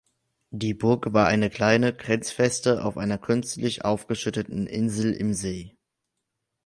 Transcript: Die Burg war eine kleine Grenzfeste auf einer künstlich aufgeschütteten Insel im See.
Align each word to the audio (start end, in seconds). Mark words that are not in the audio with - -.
Die 0.49 0.73
Burg 0.73 1.13
war 1.13 1.27
eine 1.27 1.51
kleine 1.51 1.93
Grenzfeste 1.95 2.83
auf 2.83 2.97
einer 2.97 3.19
künstlich 3.19 3.85
aufgeschütteten 3.85 4.65
Insel 4.65 5.13
im 5.13 5.35
See. 5.35 5.75